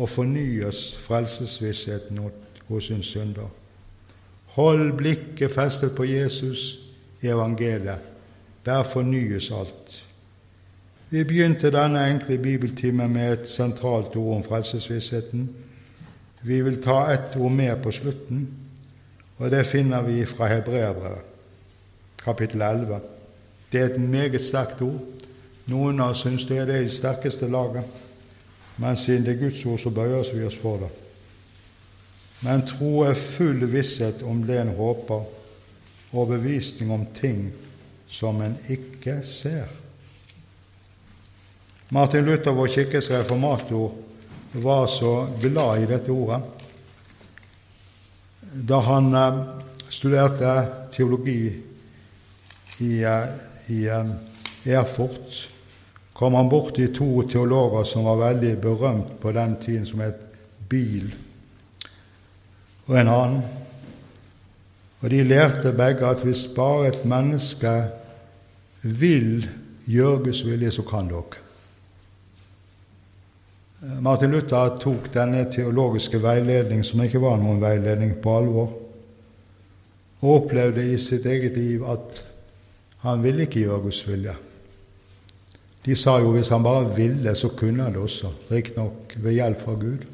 [0.00, 2.20] og fornyes frelsesvissheten
[2.68, 3.50] hos en synder.
[4.56, 6.80] Hold blikket festet på Jesus
[7.22, 7.98] i evangeliet.
[8.66, 10.09] Der fornyes alt.
[11.10, 15.48] Vi begynte denne enkle bibeltimen med et sentralt ord om frelsesvissheten.
[16.42, 18.44] Vi vil ta ett ord med på slutten,
[19.38, 21.26] og det finner vi fra Hebreabrevet,
[22.22, 23.00] kapittel 11.
[23.72, 25.02] Det er et meget sterkt ord.
[25.66, 27.84] Noen av oss syns det er det i sterkeste laget,
[28.78, 30.92] men siden det er Guds ord, så bøyer vi oss for det.
[32.46, 35.26] Men tro er full visshet om det en håper,
[36.12, 37.48] og bevisning om ting
[38.08, 39.79] som en ikke ser.
[41.92, 43.90] Martin Luther, vår kirkes reformator,
[44.52, 46.40] var så glad i dette ordet.
[48.52, 49.40] Da han eh,
[49.88, 50.52] studerte
[50.94, 51.50] teologi
[52.78, 53.26] i, eh,
[53.66, 54.12] i eh,
[54.70, 55.48] Erfurt,
[56.12, 60.22] kom han borti to teologer som var veldig berømt på den tiden, som het
[60.70, 61.10] Biel
[62.86, 63.44] og en annen.
[65.02, 67.76] Og de lærte begge at hvis bare et menneske
[68.82, 69.48] vil
[69.90, 71.49] gjøre Guds vilje, så kan dere.
[73.80, 78.74] Martin Luther tok denne teologiske veiledning, som ikke var noen veiledning, på alvor,
[80.20, 82.18] og opplevde i sitt eget liv at
[83.06, 84.34] han ville ikke gjøre Guds vilje.
[85.86, 89.64] De sa jo hvis han bare ville, så kunne han det også, riktignok ved hjelp
[89.64, 90.04] fra Gud.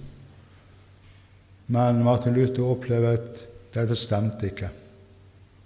[1.67, 3.43] Men Martin Luther opplevde at
[3.75, 4.71] dette stemte ikke.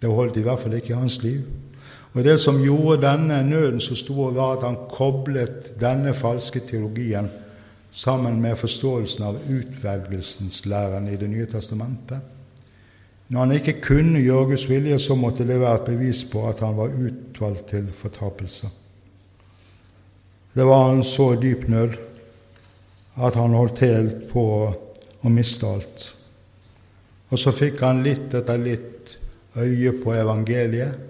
[0.01, 1.45] Det holdt i hvert fall ikke i hans liv.
[2.15, 7.29] Og Det som gjorde denne nøden så stor, var at han koblet denne falske teologien
[7.91, 12.19] sammen med forståelsen av utvelgelsenslæren i Det nye testamentet.
[13.29, 16.59] Når han ikke kunne gjøre Guds vilje, så måtte det være et bevis på at
[16.61, 18.67] han var utvalgt til fortapelse.
[20.55, 21.95] Det var en så dyp nød
[23.17, 24.43] at han holdt helt på
[25.23, 26.15] å miste alt.
[27.31, 29.19] Og så fikk han litt etter litt
[29.55, 31.07] øye på evangeliet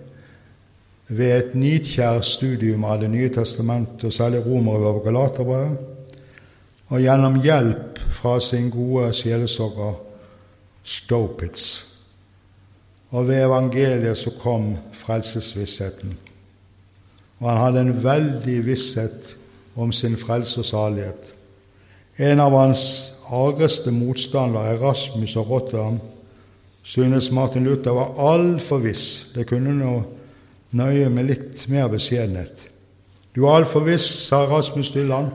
[1.09, 5.90] ved et nidkjært studium av Det nye testamentet, og særlig Romerbrevet og Galaterbrevet
[6.91, 9.95] og gjennom hjelp fra sin gode sjelesorger
[10.83, 11.87] Stopitz.
[13.11, 16.15] Og ved evangeliet så kom frelsesvissheten.
[17.41, 19.37] Og han hadde en veldig visshet
[19.77, 21.35] om sin frelse og salighet.
[22.19, 22.83] En av hans
[23.31, 26.01] agreste motstandere, Erasmus og Rotterdam,
[26.83, 29.31] synes Martin Luther var altfor viss.
[29.35, 29.95] Det kunne nå
[30.77, 32.67] nøye med litt mer beskjedenhet.
[33.35, 35.31] Du er altfor viss, sa Erasmus til han.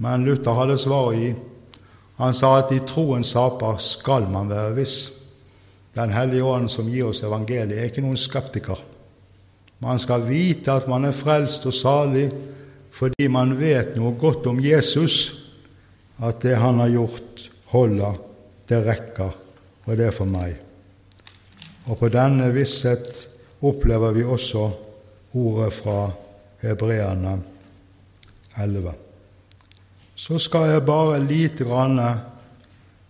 [0.00, 1.32] Men Luther hadde svaret i.
[2.20, 4.96] Han sa at i troens saper skal man være viss.
[5.96, 8.80] Den hellige ånd som gir oss evangeliet, er ikke noen skeptiker.
[9.80, 12.28] Man skal vite at man er frelst og salig
[12.92, 15.16] fordi man vet noe godt om Jesus,
[16.20, 18.16] at det han har gjort, holder,
[18.68, 19.36] det rekker,
[19.86, 20.56] og det er for meg.
[21.86, 23.06] Og på denne visshet
[23.62, 24.64] opplever vi også
[25.38, 26.00] ordet fra
[26.64, 27.38] Hebreerne
[28.58, 29.09] 11
[30.20, 31.96] så skal jeg bare lite grann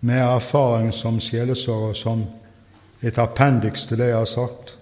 [0.01, 2.23] med erfaring som sjelesorger, som
[3.03, 4.77] et appendiks til det jeg har sagt,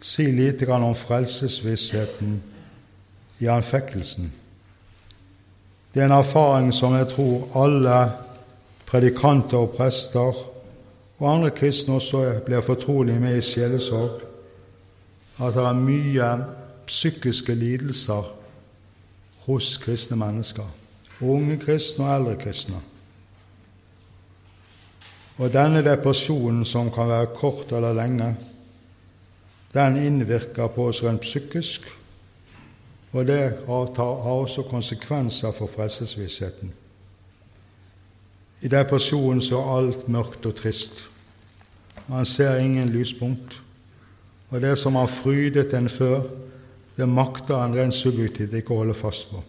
[0.00, 2.38] si lite grann om frelsesvissheten
[3.44, 4.32] i anfekkelsen.
[5.92, 8.00] Det er en erfaring som jeg tror alle
[8.88, 10.40] predikanter og prester
[11.18, 14.24] og andre kristne også blir fortrolig med i sjelesorg,
[15.36, 16.34] at det er mye
[16.88, 18.34] psykiske lidelser
[19.44, 20.77] hos kristne mennesker.
[21.20, 22.80] Unge kristne og eldre kristne.
[25.38, 28.32] Og denne depresjonen, som kan være kort eller lenge,
[29.74, 31.86] den innvirker på oss rent psykisk,
[33.12, 36.72] og det har også konsekvenser for frelsesvissheten.
[38.60, 41.06] I depresjonen så er alt mørkt og trist.
[42.08, 43.62] Man ser ingen lyspunkt.
[44.50, 46.22] Og det som har frydet en før,
[46.96, 49.42] det makter en rent subjektivt ikke å holde fast på.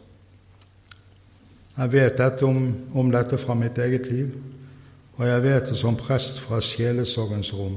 [1.79, 2.63] Jeg vet dette om,
[2.93, 4.33] om dette fra mitt eget liv
[5.19, 7.75] og jeg vet det som prest fra sjelesorgens rom.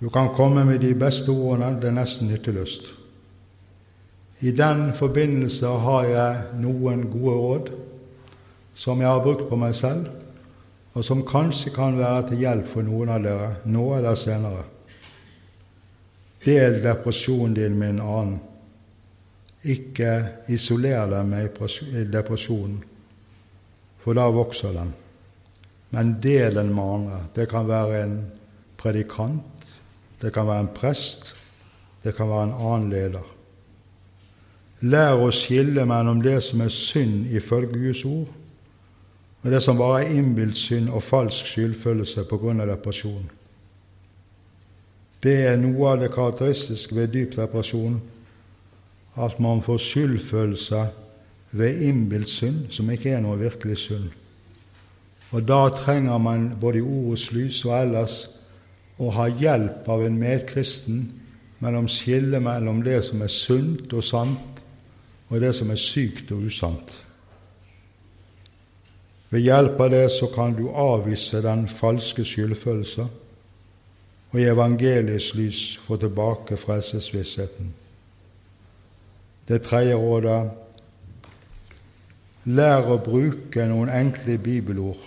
[0.00, 2.94] Du kan komme med de beste ordene, det er nesten nytteløst.
[4.40, 7.68] I den forbindelse har jeg noen gode råd
[8.74, 10.08] som jeg har brukt på meg selv,
[10.96, 14.64] og som kanskje kan være til hjelp for noen av dere nå eller senere.
[16.46, 18.38] Del depresjonen din med en annen.
[19.64, 20.12] Ikke
[20.48, 22.78] isoler dem i depresjonen,
[24.00, 24.94] for da vokser den.
[25.90, 27.18] Men del den med andre.
[27.34, 28.16] Det kan være en
[28.78, 29.76] predikant,
[30.22, 31.34] det kan være en prest,
[32.04, 33.26] det kan være en annen leder.
[34.80, 38.30] Lær å skille mellom det som er synd ifølge Guds ord,
[39.42, 43.30] og det som bare er innbilt synd og falsk skyldfølelse av depresjon.
[45.22, 48.00] Det er noe av det karakteristiske ved dyp depresjon,
[49.20, 50.86] at man får skyldfølelse
[51.50, 54.10] ved innbilt synd, som ikke er noe virkelig synd.
[55.30, 58.16] Og da trenger man både i ordets lys og ellers
[58.98, 61.04] å ha hjelp av en medkristen
[61.60, 64.62] mellom skillet mellom det som er sunt og sant,
[65.30, 66.96] og det som er sykt og usant.
[69.30, 73.10] Ved hjelp av det så kan du avvise den falske skyldfølelsen
[74.30, 77.70] og i evangeliets lys få tilbake frelsesvissheten.
[79.50, 80.40] Det tredje rådet
[82.54, 85.00] lær å bruke noen enkle bibelord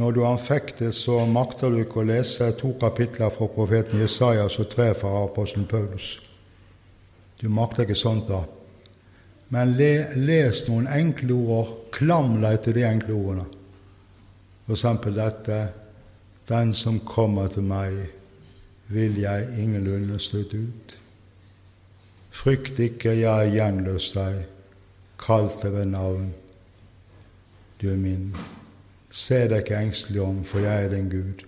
[0.00, 4.70] når du anfektes, så makter du ikke å lese to kapitler fra profeten Jesajas og
[4.72, 6.14] tre fra apostelen Paulus.
[7.36, 8.40] Du makter ikke sånt da.
[9.52, 13.44] Men le, les noen enkle ord, klam deg til de enkle ordene.
[14.64, 15.60] For eksempel dette
[16.48, 17.92] Den som kommer til meg,
[18.90, 20.96] vil jeg ingenlunde slutte ut.
[22.30, 24.44] Frykt ikke, jeg er gjenløs deg,
[25.20, 26.30] kalt deg ved navn.
[27.80, 28.30] Du er min.
[29.10, 31.42] Se deg ikke engstelig om, for jeg er din Gud.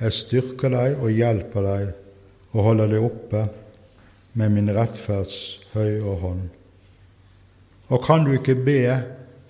[0.00, 1.90] Jeg styrker deg og hjelper deg
[2.52, 3.42] og holder deg oppe
[4.38, 5.36] med min rettferds
[5.74, 6.46] høye hånd.
[7.92, 8.82] Og kan du ikke be,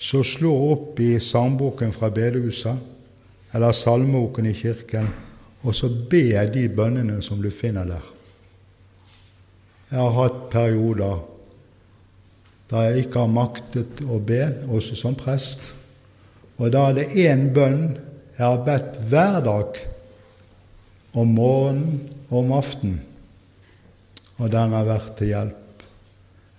[0.03, 5.07] så slå opp i sangboken fra bedehuset eller salmeboken i kirken,
[5.63, 8.07] og så be de bønnene som du finner der.
[9.93, 11.21] Jeg har hatt perioder
[12.73, 14.41] da jeg ikke har maktet å be,
[14.73, 15.67] også som prest.
[16.57, 17.83] Og da er det én bønn
[18.39, 19.81] jeg har bedt hver dag,
[21.13, 21.99] om morgenen
[22.31, 23.03] og om aftenen,
[24.41, 25.85] og den har vært til hjelp.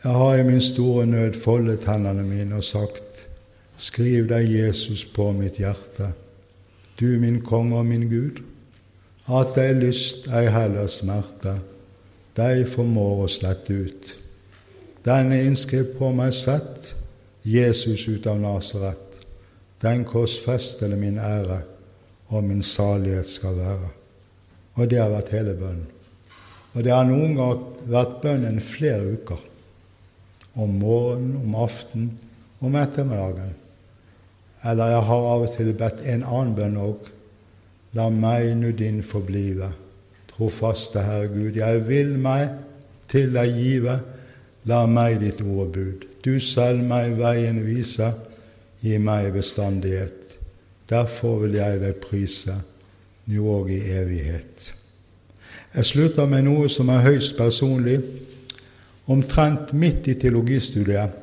[0.04, 3.26] Jeg har i min store nød foldet hendene mine og sagt,
[3.74, 6.12] Skriv deg Jesus på mitt hjerte,
[7.00, 8.44] du min konge og min Gud,
[9.26, 11.56] at deg lyst, ei heller smerte,
[12.38, 14.14] deg formår å slette ut.
[15.04, 16.94] Denne innskrift på meg sett,
[17.44, 19.20] Jesus ut av Nasaret.
[19.84, 21.60] Den korsfestede min ære
[22.32, 23.90] og min salighet skal være.
[24.80, 25.90] Og det har vært hele bønnen.
[26.74, 29.42] Og det har noen ganger vært bønnen flere uker.
[30.56, 32.14] Om morgenen, om aftenen,
[32.64, 33.54] om ettermiddagen.
[34.64, 37.12] Eller jeg har av og til bedt en annen bønn òg.
[37.94, 39.70] La meg nu din forblive,
[40.34, 41.56] trofaste Herre Gud.
[41.58, 42.50] Jeg vil meg
[43.12, 43.98] til deg give,
[44.70, 46.06] la meg ditt ord bud.
[46.24, 48.14] Du selv meg veien vise
[48.84, 50.34] Gi meg bestandighet.
[50.90, 52.58] Derfor vil jeg deg prise,
[53.32, 54.74] nå og i evighet.
[55.74, 58.02] Jeg slutter med noe som er høyst personlig.
[59.08, 61.20] Omtrent midt i teologistudiet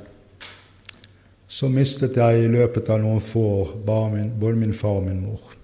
[1.50, 5.56] så mistet jeg i løpet av noen få år både min far og min mor.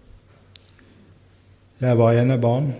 [1.81, 2.73] Jeg var enebarn,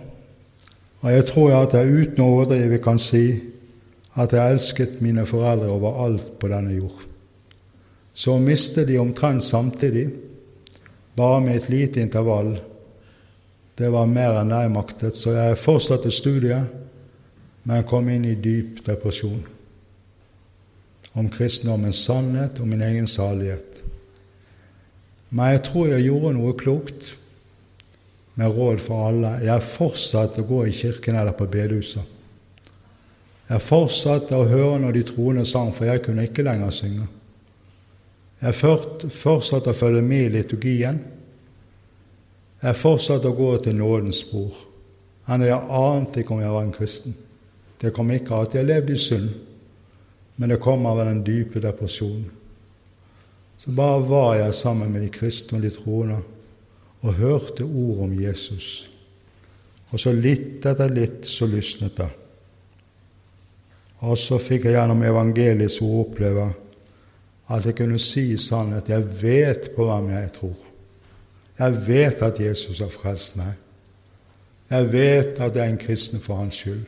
[1.01, 3.25] og jeg tror at jeg uten å overdrive kan si
[4.17, 7.03] at jeg elsket mine foreldre over alt på denne jord.
[8.17, 10.07] Så mistet de omtrent samtidig,
[11.15, 12.55] bare med et lite intervall,
[13.77, 16.65] det var mer enn jeg maktet, så jeg fortsatte studiet,
[17.69, 19.43] men kom inn i dyp depresjon.
[21.17, 23.83] Om kristendommens sannhet og min egen salighet.
[25.29, 27.13] Men jeg tror jeg gjorde noe klokt
[28.37, 29.31] med råd for alle.
[29.41, 32.13] Jeg fortsatte å gå i kirken eller på bedehuset.
[33.47, 37.07] Jeg fortsatte å høre når de troende sang, for jeg kunne ikke lenger synge.
[38.43, 40.99] Jeg fortsatte å følge med i liturgien.
[42.61, 44.53] Jeg fortsatte å gå til nådens spor.
[45.27, 47.17] Enda jeg ante ikke om jeg var en kristen.
[47.81, 49.29] Det kom ikke av at jeg levde i synd,
[50.37, 52.29] men det kom av den dype depresjonen.
[53.57, 56.21] Så bare var jeg sammen med de kristne og de troende
[57.01, 58.89] og hørte ord om Jesus.
[59.91, 62.09] Og så litt etter litt så lysnet det.
[64.05, 66.47] Og så fikk jeg gjennom evangeliet ord oppleve
[67.47, 70.57] at jeg kunne si sannhet jeg vet på hvem jeg tror.
[71.57, 73.55] Jeg vet at Jesus har frelst meg.
[74.69, 76.83] Jeg vet at jeg er en kristen for hans skyld.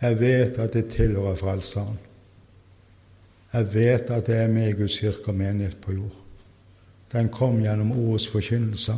[0.00, 1.98] Jeg vet at jeg tilhører Frelseren.
[3.52, 6.16] Jeg vet at jeg er med i Guds kirke og menighet på jord.
[7.12, 8.96] Den kom gjennom ordets forkynnelse.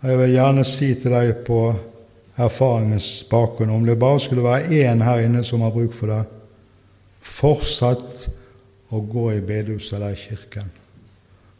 [0.00, 1.60] Og Jeg vil gjerne si til deg på
[2.36, 6.24] erfaringens bakgrunn, om det bare skulle være én her inne som har bruk for det,
[7.22, 8.26] fortsatt
[8.92, 10.68] å gå i bedehuset eller i kirken.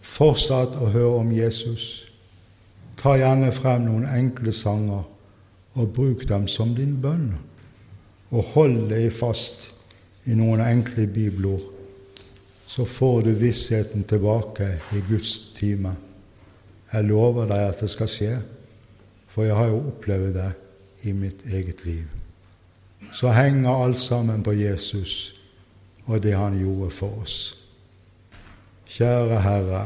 [0.06, 2.06] Fortsatt å høre om Jesus.
[2.96, 5.02] Ta gjerne frem noen enkle sanger
[5.76, 7.32] og bruk dem som din bønn.
[8.30, 9.68] Og hold deg fast
[10.26, 11.64] i noen enkle bibelord,
[12.66, 15.94] så får du vissheten tilbake i Guds time.
[16.92, 18.32] Jeg lover deg at det skal skje,
[19.30, 20.50] for jeg har jo opplevd det
[21.06, 22.04] i mitt eget liv.
[23.12, 25.34] Så henger alt sammen på Jesus
[26.06, 27.38] og det han gjorde for oss.
[28.86, 29.84] Kjære Herre,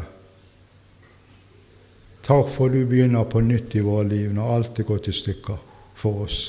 [2.22, 5.61] takk for du begynner på nytt i våre liv når alt er gått i stykker
[6.01, 6.41] for oss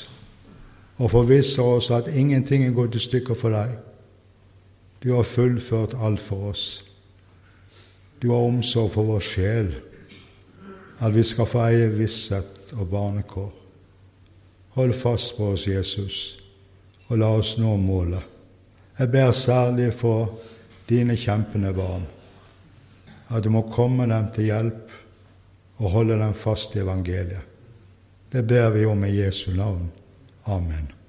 [1.02, 3.74] og forvisser oss at ingenting er gått i stykker for deg.
[5.04, 6.84] Du har fullført alt for oss.
[8.22, 9.72] Du har omsorg for vår sjel,
[11.02, 13.50] at vi skal få eie visshet og barnekår.
[14.78, 16.20] Hold fast på oss, Jesus,
[17.10, 18.22] og la oss nå målet.
[19.00, 20.38] Jeg ber særlig for
[20.90, 22.06] dine kjempende barn,
[23.30, 24.98] at du må komme dem til hjelp
[25.82, 27.48] og holde dem fast i evangeliet.
[28.32, 29.90] Det ber vi om i Jesu navn.
[30.46, 31.01] Amen.